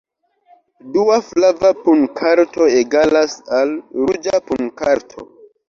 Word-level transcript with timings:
Dua 0.95 1.17
flava 1.27 1.71
punkarto 1.83 2.71
egalas 2.79 3.39
al 3.61 3.77
ruĝa 4.09 4.43
punkarto. 4.51 5.31